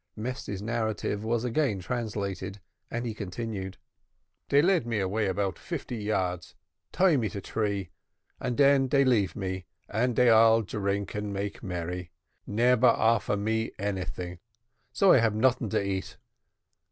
[0.15, 2.59] Mesty's narrative was again translated,
[2.89, 3.77] and he continued.
[4.49, 6.55] "Dey lead me away 'bout fifty yards,
[6.91, 7.91] tie me to tree,
[8.39, 12.09] and den dey leave me, and dey all drink and make merry,
[12.47, 14.39] neber offer me anyting;
[14.91, 16.17] so I hab noting den to eat.